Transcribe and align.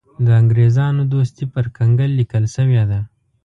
د 0.25 0.27
انګرېزانو 0.41 1.03
دوستي 1.13 1.45
پر 1.53 1.65
کنګل 1.77 2.11
لیکل 2.19 2.43
شوې 2.55 2.83
ده. 2.89 2.99